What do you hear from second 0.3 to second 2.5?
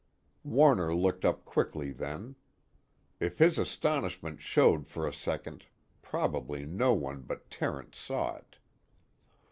Warner looked up quickly then;